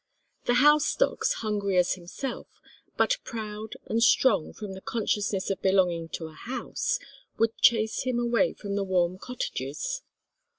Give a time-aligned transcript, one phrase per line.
[0.45, 2.47] The house dogs hungry as himself,
[2.97, 6.97] but proud and strong from the consciousness of belonging to a house,
[7.37, 10.01] would chase him away from the warm cottages.